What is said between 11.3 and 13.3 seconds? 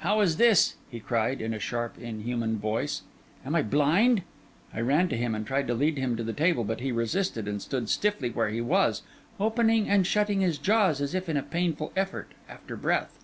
a painful effort after breath.